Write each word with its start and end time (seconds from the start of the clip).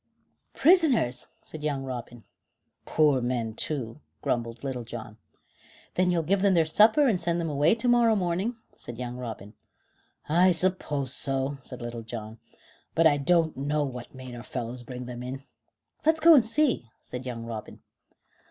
"Prisoners!" 0.55 1.27
said 1.43 1.61
young 1.63 1.83
Robin. 1.83 2.23
"Poor 2.87 3.21
men, 3.21 3.53
too," 3.53 3.99
grumbled 4.23 4.63
Little 4.63 4.83
John. 4.83 5.17
"Then 5.93 6.09
you'll 6.09 6.23
give 6.23 6.41
them 6.41 6.55
their 6.55 6.65
supper 6.65 7.07
and 7.07 7.21
send 7.21 7.39
them 7.39 7.51
away 7.51 7.75
to 7.75 7.87
morrow 7.87 8.15
morning," 8.15 8.55
said 8.75 8.97
young 8.97 9.15
Robin. 9.15 9.53
"I 10.27 10.53
suppose 10.53 11.13
so," 11.13 11.57
said 11.61 11.83
Little 11.83 12.01
John, 12.01 12.39
"but 12.95 13.05
I 13.05 13.17
don't 13.17 13.55
know 13.55 13.83
what 13.83 14.15
made 14.15 14.33
our 14.33 14.41
fellows 14.41 14.81
bring 14.81 15.05
them 15.05 15.21
in." 15.21 15.43
"Let's 16.03 16.19
go 16.19 16.33
and 16.33 16.43
see," 16.43 16.89
said 16.99 17.27
young 17.27 17.43
Robin. 17.45 17.81